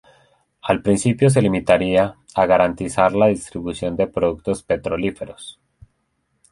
Al 0.63 0.81
principio 0.81 1.29
se 1.29 1.43
limitaría 1.43 2.15
a 2.33 2.45
garantizar 2.47 3.13
la 3.13 3.27
distribución 3.27 3.95
de 3.97 4.07
productos 4.07 4.63
petrolíferos. 4.63 5.59